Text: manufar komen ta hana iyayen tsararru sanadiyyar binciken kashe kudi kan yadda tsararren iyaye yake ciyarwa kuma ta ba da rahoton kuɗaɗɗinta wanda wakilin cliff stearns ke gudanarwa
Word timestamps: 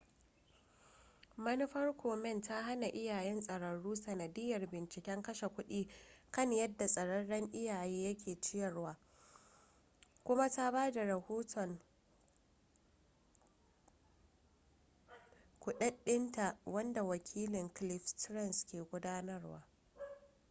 manufar 1.45 1.87
komen 2.01 2.41
ta 2.41 2.61
hana 2.63 2.87
iyayen 2.87 3.41
tsararru 3.41 3.95
sanadiyyar 3.95 4.67
binciken 4.71 5.21
kashe 5.23 5.47
kudi 5.55 5.87
kan 6.31 6.51
yadda 6.53 6.85
tsararren 6.87 7.49
iyaye 7.53 8.03
yake 8.07 8.39
ciyarwa 8.41 8.93
kuma 10.23 10.49
ta 10.49 10.71
ba 10.71 10.91
da 10.91 11.03
rahoton 11.05 11.79
kuɗaɗɗinta 15.59 16.57
wanda 16.65 17.03
wakilin 17.03 17.73
cliff 17.73 18.05
stearns 18.07 18.65
ke 18.65 18.81
gudanarwa 18.83 19.63